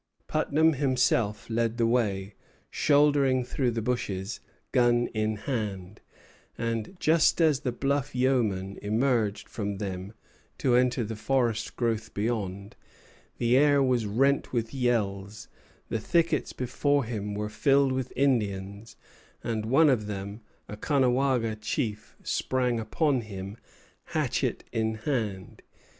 Putnam 0.25 0.73
himself 0.73 1.47
led 1.47 1.77
the 1.77 1.85
way, 1.85 2.33
shouldering 2.71 3.43
through 3.45 3.69
the 3.69 3.83
bushes, 3.83 4.39
gun 4.71 5.05
in 5.13 5.35
hand; 5.35 6.01
and 6.57 6.97
just 6.99 7.39
as 7.39 7.59
the 7.59 7.71
bluff 7.71 8.15
yeoman 8.15 8.79
emerged 8.81 9.47
from 9.47 9.77
them 9.77 10.13
to 10.57 10.73
enter 10.73 11.03
the 11.03 11.15
forest 11.15 11.75
growth 11.75 12.15
beyond, 12.15 12.75
the 13.37 13.55
air 13.55 13.83
was 13.83 14.07
rent 14.07 14.51
with 14.51 14.73
yells, 14.73 15.47
the 15.89 15.99
thickets 15.99 16.51
before 16.51 17.03
him 17.03 17.35
were 17.35 17.47
filled 17.47 17.91
with 17.91 18.11
Indians, 18.15 18.95
and 19.43 19.67
one 19.67 19.87
of 19.87 20.07
them, 20.07 20.41
a 20.67 20.75
Caughnawaga 20.75 21.57
chief, 21.57 22.15
sprang 22.23 22.79
upon 22.79 23.21
him, 23.21 23.55
hatchet 24.05 24.63
in 24.71 24.95
hand. 24.95 25.61